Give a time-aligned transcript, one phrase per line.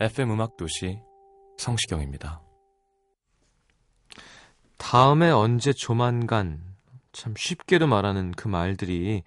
[0.00, 0.98] FM 음악 도시
[1.58, 2.40] 성시경입니다.
[4.78, 6.62] 다음에 언제 조만간
[7.12, 9.22] 참 쉽게도 말하는 그 말들이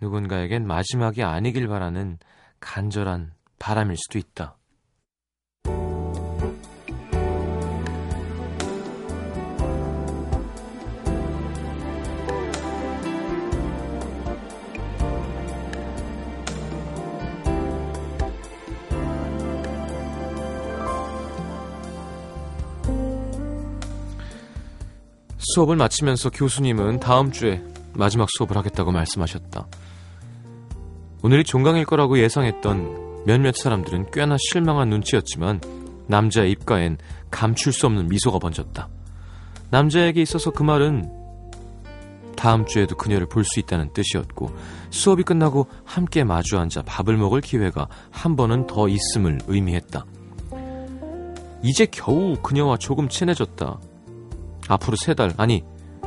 [0.00, 2.18] 누군가에겐 마지막이 아니길 바라는
[2.60, 4.56] 간절한 바람일 수도 있다.
[25.54, 27.62] 수업을 마치면서 교수님은 다음 주에
[27.94, 29.66] 마지막 수업을 하겠다고 말씀하셨다.
[31.22, 35.60] 오늘이 종강일 거라고 예상했던 몇몇 사람들은 꽤나 실망한 눈치였지만
[36.06, 36.98] 남자의 입가엔
[37.30, 38.88] 감출 수 없는 미소가 번졌다.
[39.70, 41.10] 남자에게 있어서 그 말은
[42.36, 44.50] 다음 주에도 그녀를 볼 수 있다는 뜻이었고
[44.90, 50.06] 수업이 끝나고 함께 마주 앉아 밥을 먹을 기회가 한 번은 더 있음을 의미했다.
[51.62, 53.78] 이제 겨우 그녀와 조금 친해졌다.
[54.70, 55.64] 앞으로 세 달, 아니,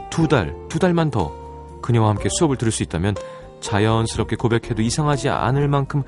[0.10, 1.34] 두 달, 두 달만 더
[1.82, 3.16] 그녀와 함께 수업을 들을 수 있다면
[3.60, 6.04] 자연스럽게 고백해도 이상하지 않을 만큼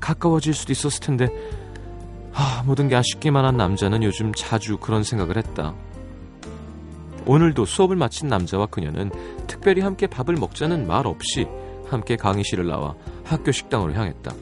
[0.00, 1.28] 가까워질 수도 있었을 텐데,
[2.32, 5.74] 하, 모든 게 아쉽기만 한 남자는 요즘 자주 그런 생각을 했다.
[7.26, 9.10] 오늘도 수업을 마친 남자와 그녀는
[9.48, 11.48] 특별히 함께 밥을 먹자는 말 없이
[11.88, 12.94] 함께 강의실을 나와
[13.24, 14.32] 학교 식당으로 향했다.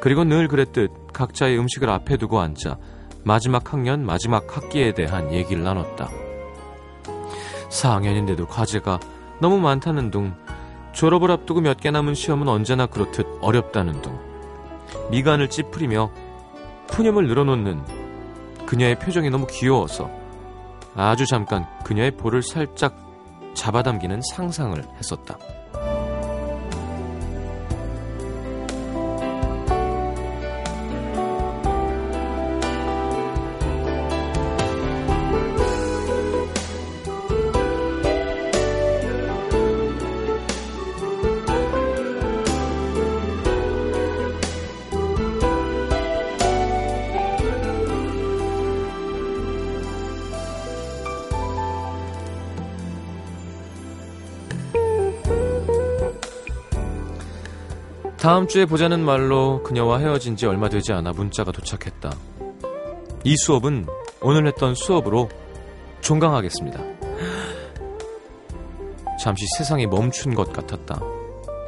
[0.00, 2.76] 그리고 늘 그랬듯 각자의 음식을 앞에 두고 앉아
[3.24, 6.23] 마지막 학년, 마지막 학기에 대한 얘기를 나눴다.
[7.74, 9.00] 4학년인데도 과제가
[9.40, 10.34] 너무 많다는 둥,
[10.92, 14.18] 졸업을 앞두고 몇 개 남은 시험은 언제나 그렇듯 어렵다는 둥,
[15.10, 16.10] 미간을 찌푸리며
[16.86, 17.84] 푸념을 늘어놓는
[18.66, 20.08] 그녀의 표정이 너무 귀여워서
[20.94, 22.96] 아주 잠깐 그녀의 볼을 살짝
[23.54, 25.36] 잡아당기는 상상을 했었다.
[58.24, 62.10] 다음 주에 보자는 말로 그녀와 헤어진 지 얼마 되지 않아 문자가 도착했다.
[63.22, 63.84] 이 수업은
[64.22, 65.28] 오늘 했던 수업으로
[66.00, 66.80] 종강하겠습니다.
[69.22, 71.02] 잠시 세상이 멈춘 것 같았다.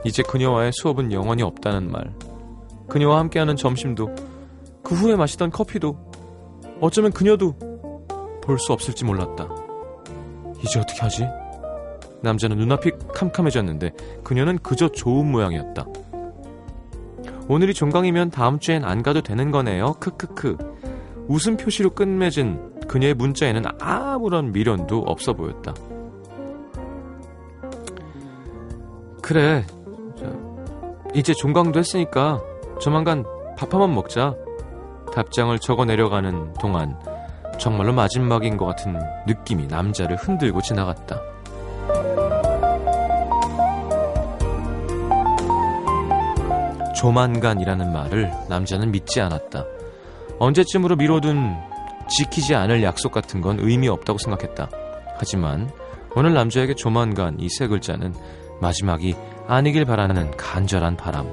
[0.06, 2.15] 이제 그녀와의 수업은 영원히 없다는 말.
[2.89, 4.09] 그녀와 함께하는 점심도,
[4.83, 5.95] 그 후에 마시던 커피도,
[6.81, 7.55] 어쩌면 그녀도
[8.41, 9.47] 볼 수 없을지 몰랐다.
[10.65, 11.27] 이제 어떻게 하지?
[12.22, 13.93] 남자는 눈앞이 캄캄해졌는데
[14.25, 15.84] 그녀는 그저 좋은 모양이었다.
[17.49, 19.95] 오늘이 종강이면 다음 주엔 안 가도 되는 거네요.
[20.01, 20.57] 크크크.
[21.29, 25.75] 웃음 표시로 끝맺은 그녀의 문자에는 아무런 미련도 없어 보였다.
[29.23, 29.65] 그래.
[31.15, 32.41] 이제 종강도 했으니까
[32.81, 33.25] 조만간
[33.57, 34.34] 밥 한 번 먹자.
[35.15, 36.99] 답장을 적어 내려가는 동안
[37.59, 41.21] 정말로 마지막인 것 같은 느낌이 남자를 흔들고 지나갔다.
[47.07, 49.65] 조만간이라는 말을 남자는 믿지 않았다.
[50.41, 51.57] 언제쯤으로 미뤄둔
[52.09, 54.69] 지키지 않을 약속 같은 건 의미 없다고 생각했다.
[55.17, 55.71] 하지만
[56.17, 58.13] 오늘 남자에게 조만간 이 세 글자는
[58.61, 59.15] 마지막이
[59.47, 61.29] 아니길 바라는 간절한 바람.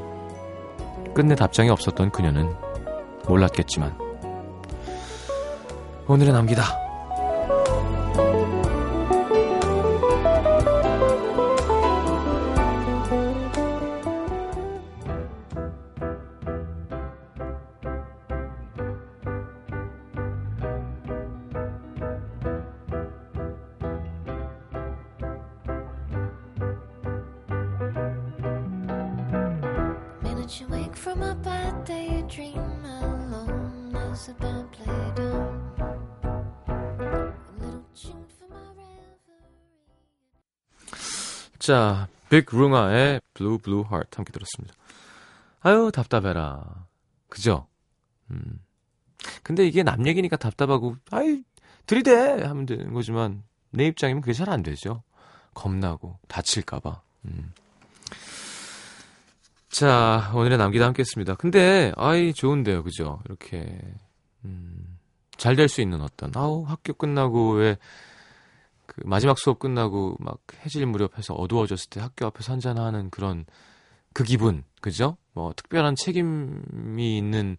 [1.16, 2.54] 끝내 답장이 없었던 그녀는
[3.28, 3.98] 몰랐겠지만
[6.08, 6.82] 오늘의 남기다.
[30.94, 34.30] Awake from a bad daydream alone as.
[34.30, 34.34] A
[38.30, 39.50] for my reverie.
[41.57, 44.75] 자, 빅 룽가의 Blue Blue Heart 함께 들었습니다.
[45.62, 46.86] 아유, 답답해라.
[47.28, 47.68] 그죠?
[48.30, 48.63] 음.
[49.42, 51.44] 근데 이게 남 얘기니까 답답하고, 아이,
[51.88, 52.44] 들이대!
[52.44, 55.01] 하면 되는 거지만, 내 입장이면 그게 잘 안 되죠.
[55.56, 57.01] 겁나고, 다칠까봐.
[57.25, 57.51] 음.
[59.74, 61.34] 자, 오늘의 남기다 함께 했습니다.
[61.34, 62.84] 근데, 아이, 좋은데요.
[62.84, 63.20] 그죠?
[63.25, 63.80] 이렇게,
[64.46, 65.00] 음,
[65.36, 67.78] 잘 될 수 있는 어떤, 아우, 학교 끝나고 왜,
[68.86, 73.46] 그 마지막 수업 끝나고 막 해질 무렵 해서 어두워졌을 때 학교 앞에서 한잔하는 그런
[74.14, 75.18] 그 기분, 그죠?
[75.31, 77.58] 뭐 특별한 책임이 있는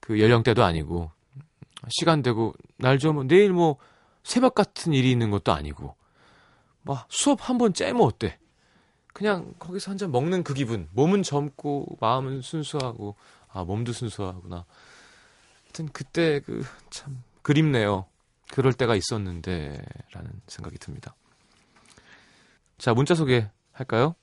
[0.00, 1.12] 그 연령대도 아니고
[1.90, 3.76] 시간 되고 날 좋으면 내일 뭐
[4.24, 5.94] 새벽 같은 일이 있는 것도 아니고
[6.82, 8.38] 막 수업 한 번 째면 어때?
[9.14, 10.88] 그냥 거기서 한 잔 먹는 그 기분.
[10.92, 13.14] 몸은 젊고 마음은 순수하고
[13.48, 14.66] 아 몸도 순수하구나.
[15.64, 18.06] 하여튼 그때 그 참 그립네요.
[18.50, 19.82] 그럴 때가 있었는데
[20.12, 21.14] 라는 생각이 듭니다.
[22.78, 24.14] 자, 문자 소개 할까요?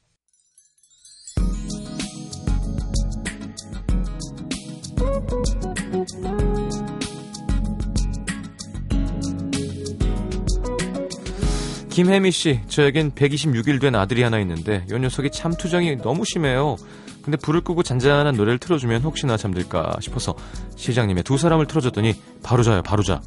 [11.92, 16.78] 김혜미 씨, 저에겐 126일 된 아들이 하나 있는데 요 녀석이 참 투정이 너무 심해요.
[17.22, 20.34] 근데 불을 끄고 잔잔한 노래를 틀어주면 혹시나 잠들까 싶어서
[20.78, 23.22] 시장님의 두 사람을 틀어줬더니 바로 자요, 바로 자.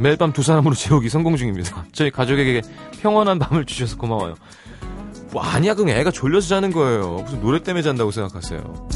[0.00, 1.86] 매일 밤 두 사람으로 재우기 성공 중입니다.
[1.92, 2.62] 저희 가족에게
[3.00, 4.34] 평온한 밤을 주셔서 고마워요.
[5.32, 7.20] 뭐 아니야, 그냥 애가 졸려서 자는 거예요.
[7.24, 8.88] 무슨 노래 때문에 잔다고 생각하세요.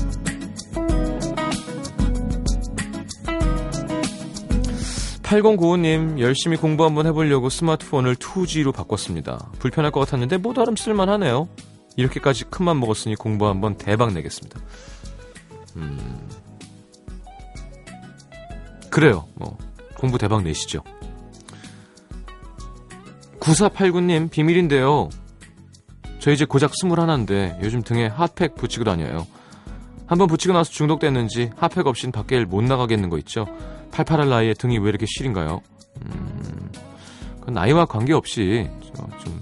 [5.35, 9.51] 8095님, 열심히 공부 한번 해보려고 스마트폰을 2G로 바꿨습니다.
[9.59, 11.49] 불편할 것 같았는데 뭐 나름 쓸만하네요.
[11.97, 14.61] 이렇게까지 큰맘 먹었으니 공부 한번 대박 내겠습니다.
[15.77, 16.29] 음.
[18.91, 19.27] 그래요.
[19.35, 19.59] 뭐
[19.97, 20.83] 공부 대박 내시죠.
[23.41, 25.09] 9489님, 비밀인데요.
[26.21, 29.27] 저 이제 고작 21인데 요즘 등에 핫팩 붙이고 다녀요.
[30.07, 33.47] 한번 붙이고 나서 중독됐는지 핫팩 없인 밖에 못 나가겠는 거 있죠.
[33.95, 35.61] 팔팔할 나이에 등이 왜 이렇게 시린가요?
[36.05, 36.73] 음,
[37.41, 38.69] 그 나이와 관계없이
[39.25, 39.41] 좀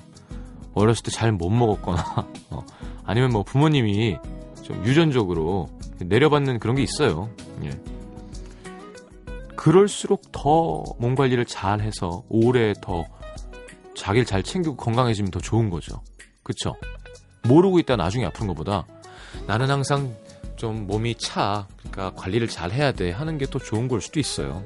[0.74, 2.04] 어렸을 때 잘 못 먹었거나
[2.50, 2.64] 어,
[3.04, 4.18] 아니면 뭐 부모님이
[4.62, 5.68] 좀 유전적으로
[6.00, 7.30] 내려받는 그런 게 있어요.
[7.64, 7.70] 예.
[9.56, 13.04] 그럴수록 더 몸 관리를 잘 해서 오래 더
[13.94, 16.02] 자기를 잘 챙기고 건강해지면 더 좋은 거죠.
[16.42, 16.74] 그쵸?
[17.44, 18.84] 모르고 있다 나중에 아픈 것보다
[19.46, 20.14] 나는 항상
[20.62, 21.66] 좀 몸이 차.
[21.78, 23.10] 그러니까 관리를 잘 해야 돼.
[23.10, 24.64] 하는 게 또 좋은 걸 수도 있어요.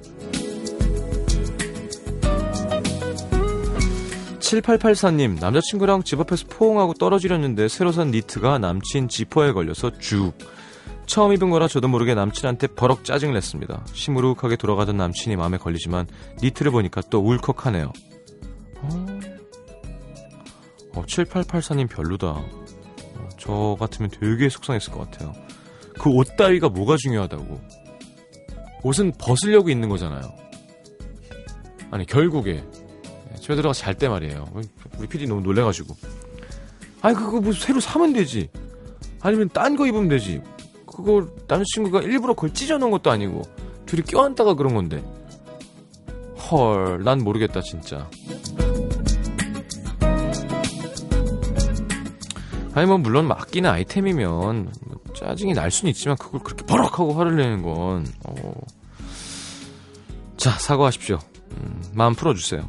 [4.41, 10.35] 7884님, 남자친구랑 집 앞에서 포옹하고 떨어지렸는데 새로 산 니트가 남친 지퍼에 걸려서 쭉.
[11.07, 13.87] 처음 입은 거라 저도 모르게 남친한테 버럭 짜증 냈습니다.
[13.95, 16.07] 시무룩하게 돌아가던 남친이 마음에 걸리지만
[16.43, 17.91] 니트를 보니까 또 울컥하네요.
[18.83, 19.07] 어,
[20.95, 22.27] 어 7884님 별로다.
[22.29, 25.46] 어, 저 같으면 되게 속상했을 것 같아요.
[25.99, 27.61] 그 옷 따위가 뭐가 중요하다고.
[28.83, 30.23] 옷은 벗으려고 있는 거잖아요.
[31.91, 32.63] 아니, 결국에.
[33.41, 34.45] 집에 들어가서 잘때 말이에요.
[34.99, 35.95] 우리 PD 너무 놀래가지고.
[37.01, 38.49] 아니, 그거 뭐 새로 사면 되지.
[39.21, 40.41] 아니면 딴 거 입으면 되지.
[40.87, 43.43] 그거 남자친구가 일부러 그걸 찢어놓은 것도 아니고.
[43.87, 45.03] 둘이 껴안다가 그런 건데.
[46.51, 48.09] 헐, 난 모르겠다, 진짜.
[52.77, 57.63] 아니, 뭐, 물론 맡기는 아이템이면, 뭐 짜증이 날 수는 있지만, 그걸 그렇게 버럭하고 화를 내는
[57.63, 58.53] 건, 어.
[60.37, 61.19] 자, 사과하십시오.
[61.53, 62.69] 음, 마음 풀어주세요.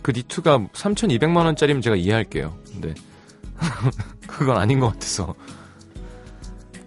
[0.00, 2.56] 그 니트가 3,200만원짜리면 제가 이해할게요.
[2.72, 2.94] 근데,
[4.26, 5.34] 그건 아닌 것 같아서.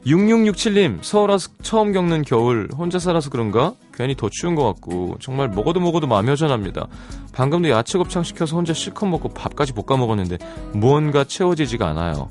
[0.09, 3.75] 6667님, 서울 와서 처음 겪는 겨울, 혼자 살아서 그런가?
[3.93, 6.87] 괜히 더 추운 것 같고, 정말 먹어도 먹어도 마음이 허전합니다.
[7.31, 10.37] 방금도 야채 곱창 시켜서 혼자 실컷 먹고 밥까지 볶아 먹었는데,
[10.73, 12.27] 무언가 채워지지가 않아요.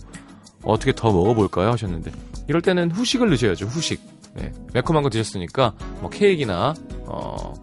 [0.65, 1.71] 어떻게 더 먹어볼까요?
[1.71, 2.11] 하셨는데,
[2.49, 4.01] 이럴 때는 후식을 드셔야죠, 후식.
[4.35, 6.75] 네, 매콤한 거 드셨으니까, 뭐 케이크나,
[7.07, 7.55] 어,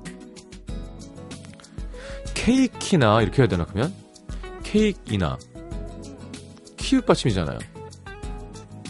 [2.33, 3.93] 케이크나, 이렇게 해야 되나, 그러면?
[4.63, 5.37] 케이크이나,
[6.77, 7.59] 키읔 받침이잖아요.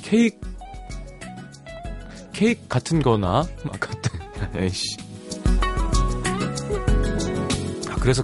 [0.03, 0.54] 케이크,
[2.36, 4.20] 케이크 같은 거나, 막 같은,
[4.62, 4.98] 에이씨.
[7.89, 8.24] 아, 그래서,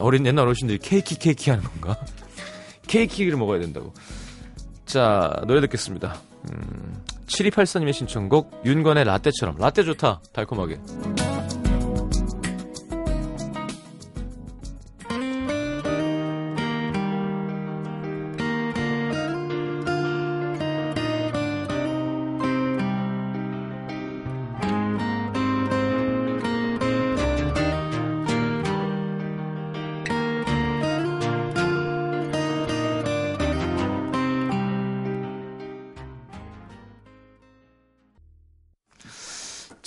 [0.00, 1.94] 어린 옛날 어르신들이 케이크 케이크 하는 건가?
[2.88, 3.92] 케이크를 먹어야 된다고.
[4.86, 6.16] 자, 노래 듣겠습니다.
[6.52, 9.58] 음, 7284님의 신청곡, 윤건의 라떼처럼.
[9.58, 10.78] 라떼 좋다, 달콤하게.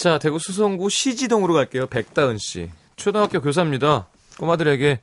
[0.08, 1.88] 자, 대구 수성구 시지동으로 갈게요.
[1.88, 2.72] 백다은 씨.
[2.96, 4.08] 초등학교 교사입니다.
[4.40, 5.02] 꼬마들에게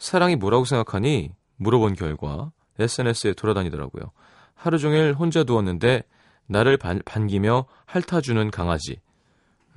[0.00, 1.30] 사랑이 뭐라고 생각하니?
[1.54, 4.10] 물어본 결과 SNS에 돌아다니더라고요.
[4.56, 6.02] 하루 종일 혼자 누웠는데
[6.48, 8.98] 나를 반, 반기며 핥아주는 강아지.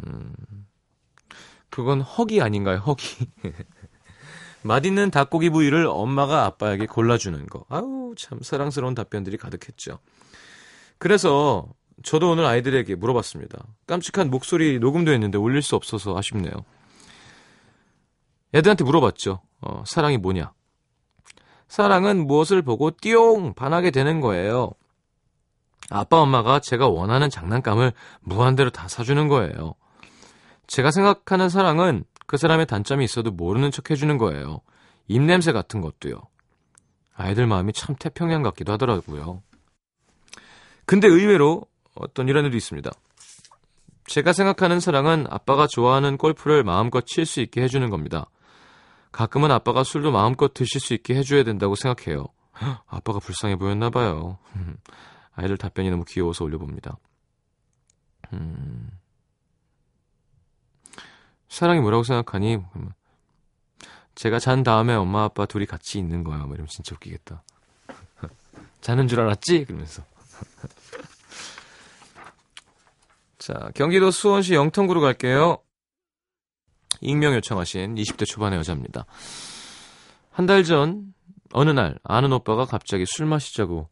[0.07, 0.33] 음,
[1.69, 2.79] 그건 허기 아닌가요?
[2.79, 3.27] 허기.
[4.63, 7.63] 맛있는 닭고기 부위를 엄마가 아빠에게 골라주는 거.
[7.69, 9.99] 아우, 참 사랑스러운 답변들이 가득했죠.
[10.97, 11.67] 그래서
[12.03, 13.65] 저도 오늘 아이들에게 물어봤습니다.
[13.87, 16.53] 깜찍한 목소리 녹음도 했는데 올릴 수 없어서 아쉽네요.
[18.53, 19.41] 애들한테 물어봤죠.
[19.61, 20.53] 어, 사랑이 뭐냐?
[21.67, 24.71] 사랑은 무엇을 보고 띠용 반하게 되는 거예요.
[25.89, 29.73] 아빠 엄마가 제가 원하는 장난감을 무한대로 다 사주는 거예요.
[30.67, 34.61] 제가 생각하는 사랑은 그 사람의 단점이 있어도 모르는 척 해주는 거예요.
[35.07, 36.21] 입냄새 같은 것도요.
[37.15, 39.41] 아이들 마음이 참 태평양 같기도 하더라고요.
[40.85, 42.91] 근데 의외로 어떤 이런 일도 있습니다.
[44.05, 48.29] 제가 생각하는 사랑은 아빠가 좋아하는 골프를 마음껏 칠 수 있게 해주는 겁니다.
[49.11, 52.25] 가끔은 아빠가 술도 마음껏 드실 수 있게 해줘야 된다고 생각해요.
[52.87, 54.39] 아빠가 불쌍해 보였나 봐요.
[55.35, 56.97] 아이들 답변이 너무 귀여워서 올려봅니다.
[58.33, 58.89] 음...
[61.47, 62.57] 사랑이 뭐라고 생각하니?
[64.15, 66.39] 제가 잔 다음에 엄마 아빠 둘이 같이 있는 거야.
[66.39, 67.43] 뭐 이러면 진짜 웃기겠다.
[68.81, 69.65] 자는 줄 알았지?
[69.65, 70.03] 그러면서.
[73.43, 75.57] 자, 경기도 수원시 영통구로 갈게요.
[77.01, 79.05] 익명 요청하신 20대 초반의 여자입니다.
[80.31, 81.13] 한 달 전
[81.51, 83.89] 어느 날 아는 오빠가 갑자기 술 마시자고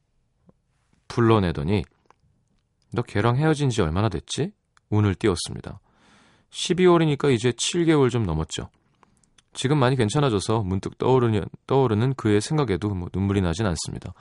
[1.10, 1.84] 불러내더니
[2.94, 4.54] 너 걔랑 헤어진 지 얼마나 됐지?
[4.90, 5.82] 운을 띄웠습니다.
[6.52, 8.70] 12월이니까 이제 7개월 좀 넘었죠.
[9.52, 14.14] 지금 많이 괜찮아져서 문득 떠오르는, 떠오르는 그의 생각에도 뭐 눈물이 나진 않습니다.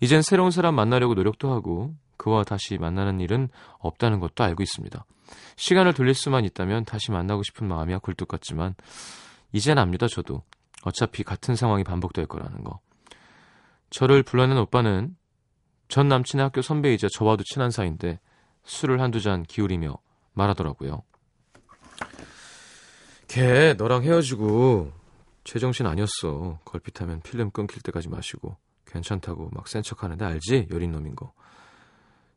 [0.00, 5.04] 이젠 새로운 사람 만나려고 노력도 하고 그와 다시 만나는 일은 없다는 것도 알고 있습니다.
[5.56, 8.74] 시간을 돌릴 수만 있다면 다시 만나고 싶은 마음이야 굴뚝 같지만
[9.52, 10.42] 이젠 압니다 저도.
[10.84, 12.80] 어차피 같은 상황이 반복될 거라는 거.
[13.90, 15.16] 저를 불러낸 오빠는
[15.88, 18.18] 전 남친의 학교 선배이자 저와도 친한 사이인데
[18.64, 19.96] 술을 한두 잔 기울이며
[20.32, 21.02] 말하더라고요.
[23.28, 24.92] 걔 너랑 헤어지고
[25.44, 26.58] 제정신 아니었어.
[26.64, 30.68] 걸핏하면 필름 끊길 때까지 마시고 괜찮다고 막 센 척하는데 알지?
[30.70, 31.32] 여린 놈인 거.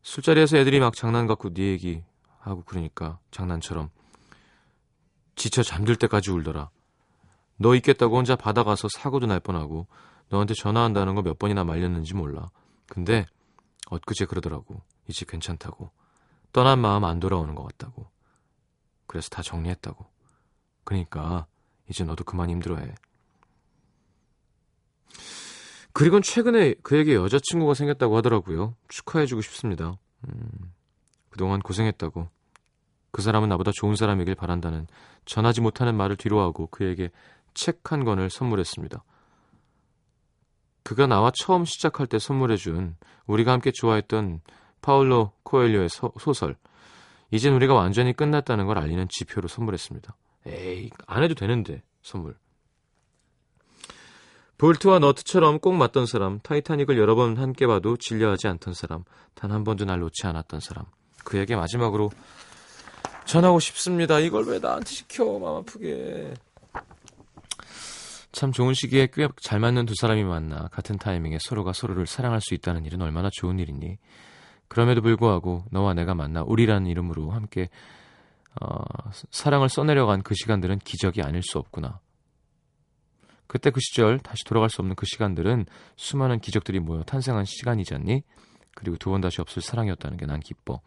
[0.05, 2.03] 술자리에서 애들이 막 장난 갖고 네 얘기
[2.39, 3.89] 하고 그러니까 장난처럼
[5.35, 6.69] 지쳐 잠들 때까지 울더라.
[7.57, 9.87] 너 있겠다고 혼자 받아가서 사고도 날 뻔하고
[10.29, 12.51] 너한테 전화한다는 거 몇 번이나 말렸는지 몰라.
[12.85, 13.25] 근데
[13.89, 14.83] 엊그제 그러더라고.
[15.07, 15.89] 이제 괜찮다고.
[16.53, 18.07] 떠난 마음 안 돌아오는 것 같다고.
[19.07, 20.05] 그래서 다 정리했다고.
[20.83, 21.47] 그러니까
[21.89, 22.93] 이제 너도 그만 힘들어해.
[25.95, 28.75] 그리고 최근에 그에게 여자친구가 생겼다고 하더라고요.
[28.89, 29.97] 축하해주고 싶습니다.
[30.27, 30.73] 음,
[31.29, 32.27] 그동안 고생했다고.
[33.11, 34.87] 그 사람은 나보다 좋은 사람이길 바란다는
[35.23, 37.11] 전하지 못하는 말을 뒤로하고 그에게
[37.53, 39.05] 책 한 권을 선물했습니다.
[40.83, 44.41] 그가 나와 처음 시작할 때 선물해준 우리가 함께 좋아했던
[44.81, 46.57] 파울로 코엘료의 소, 소설
[47.31, 50.13] 이젠 우리가 완전히 끝났다는 걸 알리는 지표로 선물했습니다.
[50.47, 52.35] 에이 안 해도 되는데 선물.
[54.57, 59.63] 볼트와 너트처럼 꼭 맞던 사람, 타이타닉을 여러 번 함께 봐도 질려하지 않던 사람, 단 한
[59.63, 60.85] 번도 날 놓지 않았던 사람.
[61.25, 62.09] 그에게 마지막으로
[63.25, 64.19] 전하고 싶습니다.
[64.19, 65.25] 이걸 왜 나한테 시켜?
[65.39, 66.33] 마음 아프게.
[68.31, 72.53] 참 좋은 시기에 꽤 잘 맞는 두 사람이 만나 같은 타이밍에 서로가 서로를 사랑할 수
[72.53, 73.97] 있다는 일은 얼마나 좋은 일이니.
[74.67, 77.69] 그럼에도 불구하고 너와 내가 만나 우리라는 이름으로 함께
[78.61, 78.83] 어,
[79.31, 81.99] 사랑을 써내려간 그 시간들은 기적이 아닐 수 없구나.
[83.47, 85.65] 그때 그 시절 다시 돌아갈 수 없는 그 시간들은
[85.97, 88.23] 수많은 기적들이 모여 탄생한 시간이지 않니?
[88.75, 90.81] 그리고 두 번 다시 없을 사랑이었다는 게 난 기뻐.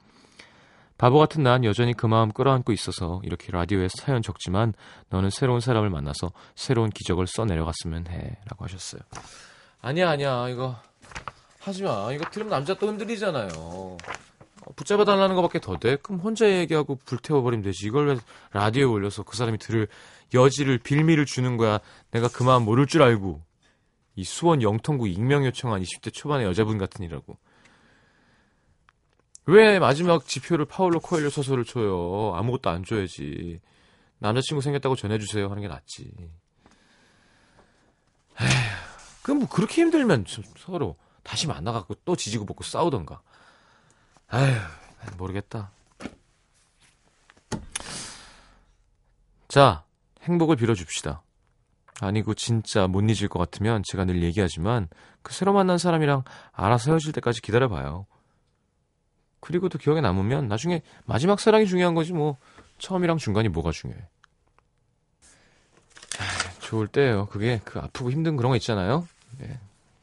[0.99, 4.75] 바보 같은 난 여전히 그 마음 끌어안고 있어서 이렇게 라디오에 사연 적지만
[5.11, 8.37] 너는 새로운 사람을 만나서 새로운 기적을 써내려갔으면 해.
[8.51, 9.01] 라고 하셨어요.
[9.81, 10.49] 아니야, 아니야.
[10.49, 10.75] 이거
[11.61, 12.11] 하지 마.
[12.13, 13.97] 이거 들으면 남자 또 흔들리잖아요.
[14.69, 15.97] 어, 붙잡아 달라는 것밖에 더 돼?
[15.97, 17.87] 그럼 혼자 얘기하고 불태워버리면 되지.
[17.87, 18.17] 이걸 왜
[18.53, 19.89] 라디오에 올려서 그 사람이 들을
[20.35, 21.81] 여지를 빌미를 주는 거야.
[22.11, 23.43] 내가 그 마음 모를 줄 알고.
[24.17, 27.39] 이 수원 영통구 익명 요청한 20대 초반의 여자분 같으니라고.
[29.47, 32.35] 왜 마지막 지표를 파울로 코엘료 소설을 줘요?
[32.35, 33.61] 아무것도 안 줘야지.
[34.19, 36.13] 남자친구 생겼다고 전해주세요 하는 게 낫지.
[38.41, 38.49] 에휴,
[39.23, 40.27] 그럼 뭐 그렇게 힘들면
[40.59, 43.23] 서로 다시 만나갖고 또 지지고 볶고 싸우던가.
[44.33, 45.71] 에휴, 모르겠다.
[49.49, 49.85] 자,
[50.23, 51.23] 행복을 빌어줍시다.
[52.01, 54.89] 아니고 진짜 못 잊을 것 같으면 제가 늘 얘기하지만
[55.23, 58.07] 그 새로 만난 사람이랑 알아서 헤어질 때까지 기다려봐요.
[59.41, 62.37] 그리고 또 기억에 남으면 나중에 마지막 사랑이 중요한 거지 뭐
[62.79, 64.01] 처음이랑 중간이 뭐가 중요해?
[66.19, 67.27] 아, 좋을 때예요.
[67.27, 69.09] 그게 그 아프고 힘든 그런 거 있잖아요.
[69.39, 69.59] 네.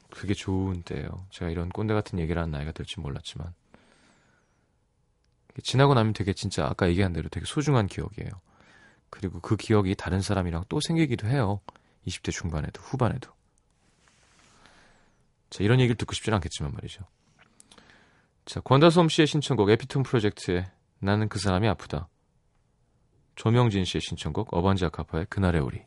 [0.09, 1.09] 그게 좋은 때예요.
[1.29, 3.53] 제가 이런 꼰대 같은 얘기를 하는 나이가 될지 몰랐지만
[5.63, 8.29] 지나고 나면 되게 진짜 아까 얘기한 대로 되게 소중한 기억이에요.
[9.09, 11.61] 그리고 그 기억이 다른 사람이랑 또 생기기도 해요.
[12.05, 13.31] 20대 중반에도 후반에도.
[15.49, 17.03] 자, 이런 얘기를 듣고 싶진 않겠지만 말이죠.
[18.45, 20.69] 자, 권다솜 씨의 신청곡 에피톤 프로젝트의
[20.99, 22.09] 나는 그 사람이 아프다.
[23.35, 25.83] 조명진 씨의 신청곡 어반지 아카파의 그날의 우리.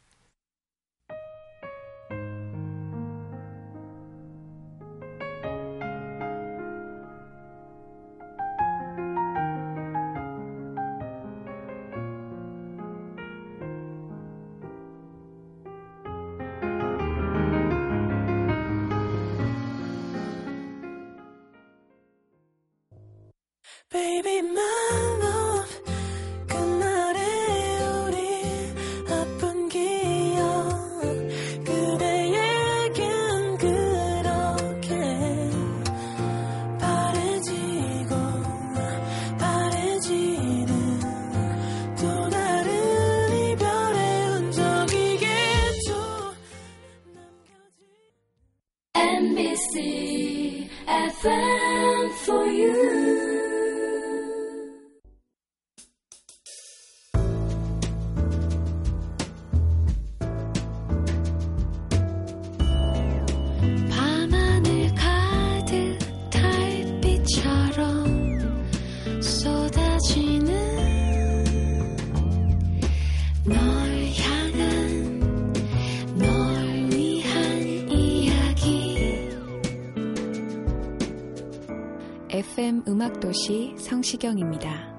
[83.08, 84.94] 음악도시 성시경입니다.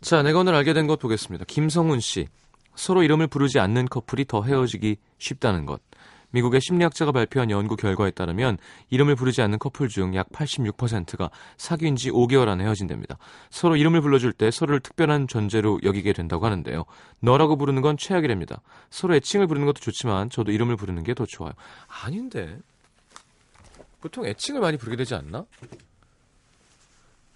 [0.00, 1.44] 자, 내가 오늘 알게 된 것 보겠습니다.
[1.46, 2.26] 김성훈 씨.
[2.74, 5.80] 서로 이름을 부르지 않는 커플이 더 헤어지기 쉽다는 것.
[6.30, 8.58] 미국의 심리학자가 발표한 연구 결과에 따르면
[8.90, 13.16] 이름을 부르지 않는 커플 중 약 86%가 사귄 지 5개월 안에 헤어진답니다.
[13.50, 16.84] 서로 이름을 불러줄 때 서로를 특별한 존재로 여기게 된다고 하는데요.
[17.20, 18.60] 너라고 부르는 건 최악이랍니다.
[18.90, 21.52] 서로 애칭을 부르는 것도 좋지만 저도 이름을 부르는 게 더 좋아요.
[22.04, 22.58] 아닌데.
[24.00, 25.46] 보통 애칭을 많이 부르게 되지 않나?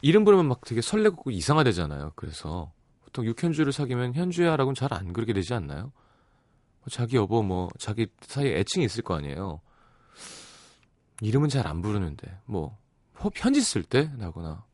[0.03, 2.13] 이름 부르면 막 되게 설레고 이상하대잖아요.
[2.17, 2.73] 그래서
[3.05, 5.93] 보통 육현주를 사귀면 현주야라고는 잘 안 그러게 되지 않나요?
[6.81, 9.61] 뭐 자기 여보 뭐 자기 사이에 애칭이 있을 거 아니에요.
[11.21, 12.79] 이름은 잘 안 부르는데 뭐
[13.19, 14.65] 호- 편지 쓸 때 나거나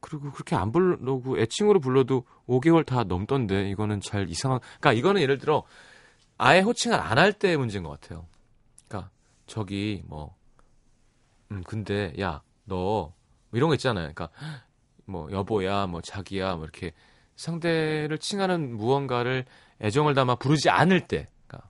[0.00, 5.38] 그리고 그렇게 안 부르고 애칭으로 불러도 5개월 다 넘던데 이거는 잘 이상한 그러니까 이거는 예를
[5.38, 5.62] 들어
[6.38, 8.26] 아예 호칭을 안 할 때의 문제인 것 같아요.
[8.88, 9.10] 그러니까
[9.46, 10.34] 저기 뭐
[11.52, 13.12] 음, 근데 야 너
[13.52, 14.12] 이런 거 있잖아요.
[14.14, 14.30] 그러니까
[15.04, 16.92] 뭐 여보야, 뭐 자기야, 뭐 이렇게
[17.36, 19.44] 상대를 칭하는 무언가를
[19.80, 21.68] 애정을 담아 부르지 않을 때, 그러니까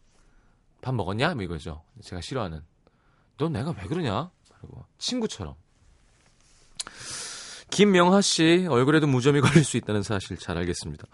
[0.80, 1.34] 밥 먹었냐?
[1.34, 1.82] 뭐 이거죠.
[2.02, 2.60] 제가 싫어하는.
[3.38, 4.30] 넌 내가 왜 그러냐?
[4.60, 5.54] 그리고 친구처럼.
[7.70, 11.06] 김명하 씨 얼굴에도 무좀이 걸릴 수 있다는 사실 잘 알겠습니다.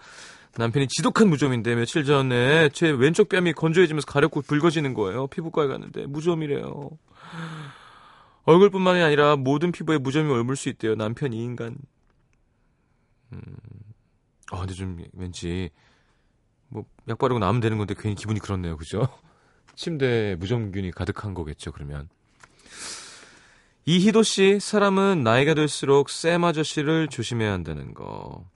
[0.57, 5.29] 남편이 지독한 무좀인데 며칠 전에 제 왼쪽 뺨이 건조해지면서 가렵고 붉어지는 거예요.
[5.29, 6.91] 피부과에 갔는데 무좀이래요.
[8.49, 10.95] 얼굴뿐만이 아니라 모든 피부에 무좀이 옮을 수 있대요.
[10.95, 11.77] 남편 이 인간.
[13.35, 13.43] 음.
[14.51, 15.69] 아, 근데 좀 왠지
[16.69, 18.79] 뭐약 바르고 나면 되는 건데 괜히 기분이 그렇네요.
[18.79, 19.07] 그죠?
[19.77, 22.09] 침대에 무좀균이 가득한 거겠죠, 그러면.
[23.85, 28.49] 이희도 씨, 사람은 나이가 들수록 쌤 아저씨를 조심해야 한다는 거.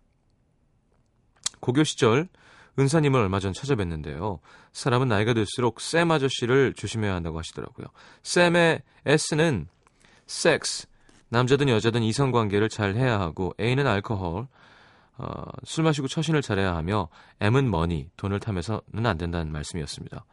[1.60, 2.30] 고교 시절
[2.78, 4.40] 은사님을 얼마 전 찾아뵀는데요.
[4.72, 7.88] 사람은 나이가 들수록 쌤 아저씨를 조심해야 한다고 하시더라고요.
[8.22, 9.68] 쌤의 S는
[10.26, 10.86] 섹스,
[11.28, 14.46] 남자든 여자든 이성관계를 잘 해야 하고 A는 알코올,
[15.18, 17.08] 어, 술 마시고 처신을 잘해야 하며
[17.40, 20.24] M은 머니, 돈을 타면서는 안 된다는 말씀이었습니다.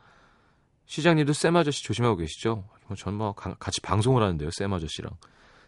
[0.86, 2.68] 시장님도 쌤 아저씨 조심하고 계시죠?
[2.98, 5.12] 전뭐 같이 방송을 하는데요, 쌤 아저씨랑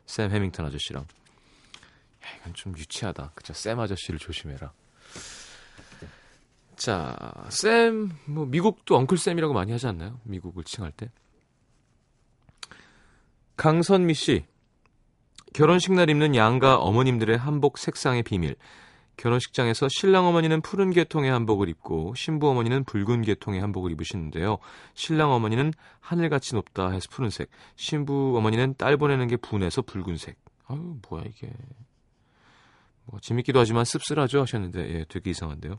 [0.06, 1.04] 샘 해밍턴 아저씨랑.
[1.04, 3.32] 야, 이건 좀 유치하다.
[3.36, 3.54] 그쵸?
[3.54, 4.72] 쌤 아저씨를 조심해라.
[6.76, 7.16] 자,
[7.50, 10.20] 쌤, 뭐, 미국도 엉클 쌤이라고 많이 하지 않나요?
[10.24, 11.12] 미국을 칭할 때.
[13.62, 14.44] 강선미 씨.
[15.54, 18.56] 결혼식 날 입는 양가 어머님들의 한복 색상의 비밀.
[19.18, 24.58] 결혼식장에서 신랑 어머니는 푸른 계통의 한복을 입고 신부 어머니는 붉은 계통의 한복을 입으시는데요.
[24.96, 30.40] 신랑 어머니는 하늘같이 높다 해서 푸른색, 신부 어머니는 딸 보내는 게 분해서 붉은색.
[30.66, 31.54] 아유, 뭐야 이게.
[33.06, 35.78] 뭐 재밌기도 하지만 씁쓸하죠 하셨는데 예, 되게 이상한데요.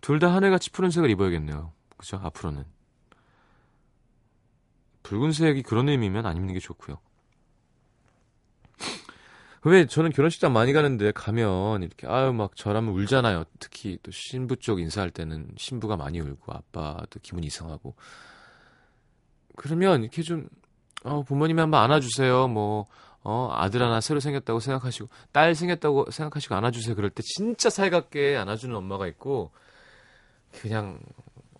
[0.00, 1.74] 둘 다 하늘같이 푸른색을 입어야겠네요.
[1.98, 2.18] 그죠?
[2.22, 2.77] 앞으로는.
[5.08, 6.98] 붉은색이 그런 의미면 안 입는 게 좋고요.
[9.62, 13.44] 왜 저는 결혼식장 많이 가는데 가면 이렇게 아유 막 저라면 울잖아요.
[13.58, 17.94] 특히 또 신부 쪽 인사할 때는 신부가 많이 울고 아빠도 기분이 이상하고
[19.56, 20.48] 그러면 이렇게 좀
[21.04, 22.48] 어, 부모님이 한번 안아주세요.
[22.48, 22.86] 뭐
[23.22, 26.94] 어, 아들 하나 새로 생겼다고 생각하시고 딸 생겼다고 생각하시고 안아주세요.
[26.94, 29.52] 그럴 때 진짜 살갑게 안아주는 엄마가 있고
[30.60, 31.00] 그냥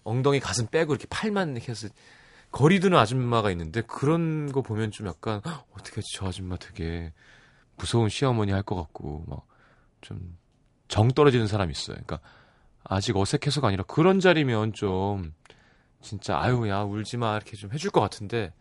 [0.05, 1.89] 엉덩이 가슴 빼고 이렇게 팔만 이렇게 해서
[2.51, 7.13] 거리 두는 아줌마가 있는데 그런 거 보면 좀 약간 "헉, 어떻게 저 아줌마 되게
[7.77, 9.47] 무서운 시어머니 할 것 같고 막
[10.01, 10.37] 좀
[10.89, 11.97] 정 떨어지는 사람이 있어요.
[11.97, 12.21] 그러니까
[12.83, 15.35] 아직 어색해서가 아니라 그런 자리면 좀
[16.01, 18.55] 진짜 아유 야 울지 마 이렇게 좀 해줄 것 같은데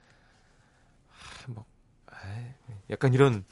[1.09, 1.63] 아, 뭐
[2.11, 3.45] 에이, 약간 이런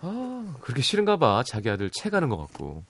[0.00, 2.84] 아 그렇게 싫은가 봐 자기 아들 채 가는 것 같고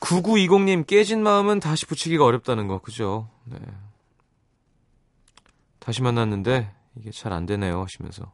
[0.00, 3.28] 9920님 깨진 마음은 다시 붙이기가 어렵다는 거 그죠?
[3.50, 3.58] 네.
[5.78, 8.32] 다시 만났는데 이게 잘 안 되네요 하시면서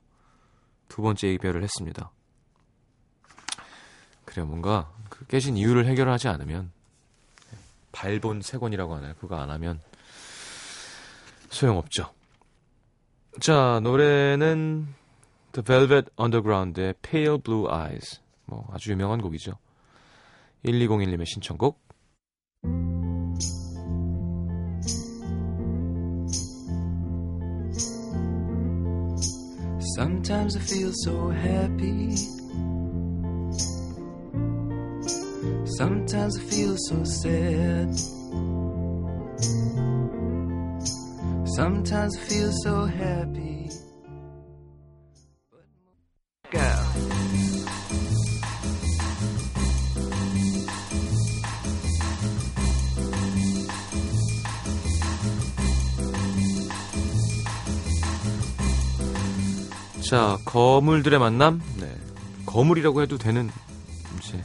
[0.88, 2.10] 두 번째 이별을 했습니다.
[4.24, 6.72] 그래 뭔가 그 깨진 이유를 해결하지 않으면
[7.92, 9.14] 발본 세권이라고 하나요?
[9.20, 9.80] 그거 안 하면
[11.50, 12.12] 소용없죠.
[13.40, 14.94] 자 노래는
[15.52, 19.52] The Velvet Underground의 Pale Blue Eyes 뭐 아주 유명한 곡이죠.
[20.64, 21.83] 1201님의 신청곡
[29.94, 32.16] Sometimes I feel so happy.
[35.78, 37.94] Sometimes I feel so sad.
[41.46, 43.43] Sometimes I feel so happy.
[60.14, 61.60] 자, 거물들의 만남.
[61.80, 61.92] 네.
[62.46, 63.50] 거물이라고 해도 되는
[64.20, 64.40] 이제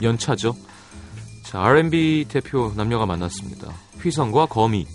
[0.00, 0.54] 연차죠.
[1.42, 3.74] 자, R&B 대표 남녀가 만났습니다.
[4.00, 4.86] 휘성과 거미.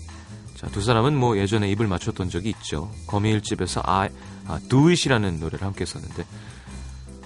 [0.54, 2.90] 자, 두 사람은 뭐 예전에 입을 맞췄던 적이 있죠.
[3.06, 4.08] 거미 일집에서 아,
[4.46, 6.24] 아 Do It이라는 노래를 함께 썼는데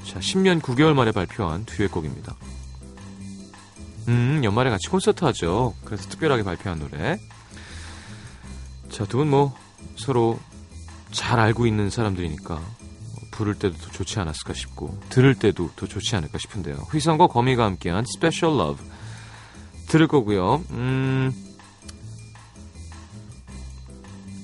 [0.09, 2.35] 자, 10년 9개월 만에 발표한 듀엣곡입니다.
[4.09, 5.74] 음, 연말에 같이 콘서트 하죠.
[5.85, 7.20] 그래서 특별하게 발표한 노래.
[8.90, 9.57] 자, 두 분 뭐
[9.94, 10.40] 서로
[11.12, 12.79] 잘 알고 있는 사람들이니까 어,
[13.40, 16.76] 부를 때도 더 좋지 않았을까 싶고 들을 때도 더 좋지 않을까 싶은데요.
[16.92, 18.87] 휘성과 거미가 함께한 Special Love
[19.88, 20.62] 들을 거고요.
[20.72, 21.33] 음,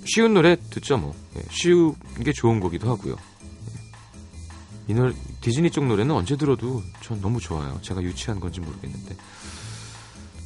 [0.07, 1.15] 쉬운 노래 듣죠 뭐.
[1.37, 3.17] 예, 쉬운 게 좋은 거기도 하고요.
[3.17, 4.93] 예.
[4.93, 7.79] 이 노래 디즈니 쪽 노래는 언제 들어도 전 너무 좋아요.
[7.83, 9.15] 제가 유치한 건지 모르겠는데.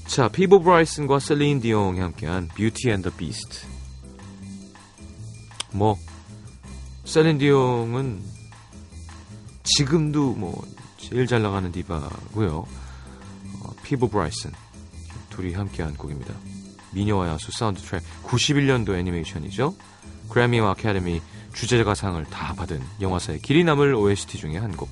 [0.08, 3.64] 자, 피보 브라이슨과 셀린 디옹이 함께한 Beauty and the Beast.
[5.70, 5.96] 뭐
[7.04, 8.39] 셀린 디옹은
[9.62, 10.64] 지금도 뭐
[10.98, 12.66] 제일 잘 나가는 디바고요.
[13.62, 14.52] 어, 피보 브라이슨
[15.30, 16.34] 둘이 함께한 곡입니다.
[16.92, 19.74] 미녀와 야수 사운드 트랙 91년도 애니메이션이죠.
[20.28, 21.20] 그래미와 아카데미
[21.52, 24.88] 주제가상을 다 받은 영화사에 길이 남을 OST 중에 한 곡.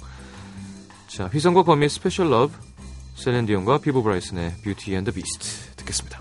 [1.06, 2.52] 자, 휘성과 범의 스페셜 러브,
[3.16, 6.20] 셀린 디온과 피보 브라이슨의 뷰티 앤 더 비스트 듣겠습니다.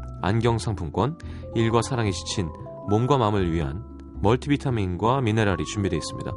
[0.21, 1.17] 안경 상품권,
[1.55, 2.49] 일과 사랑에 지친
[2.89, 3.83] 몸과 마음을 위한
[4.21, 6.31] 멀티비타민과 미네랄이 준비되어 있습니다.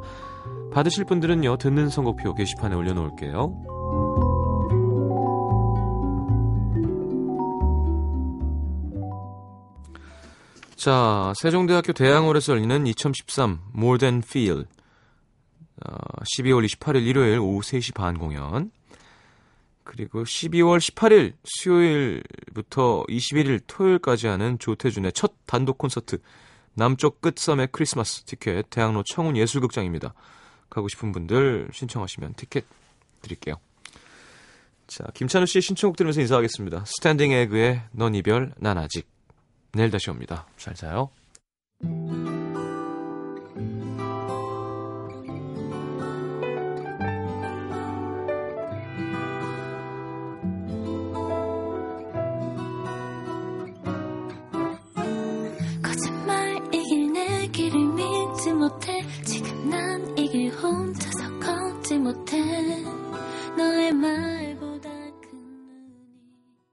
[0.71, 3.75] 받으실 분들은요, 듣는 선곡표 게시판에 올려놓을게요.
[10.75, 14.65] 자, 세종대학교 대학홀에서 열리는 2013 More Than Feel
[15.83, 15.95] 어,
[16.37, 18.69] 12월 28일 일요일 오후 3시 반 공연
[19.85, 26.17] 그리고 12월 18일 수요일부터 21일 토요일까지 하는 조태준의 첫 단독 콘서트
[26.73, 30.13] 남쪽 끝섬의 크리스마스 티켓 대학로 청운 예술극장입니다.
[30.69, 32.65] 가고 싶은 분들 신청하시면 티켓
[33.21, 33.55] 드릴게요.
[34.87, 36.83] 자, 김찬우 씨의 신청곡 들으면서 인사하겠습니다.
[36.85, 39.07] 스탠딩 에그의 넌 이별 난 아직
[39.71, 40.47] 내일 다시 옵니다.
[40.57, 41.11] 잘 자요.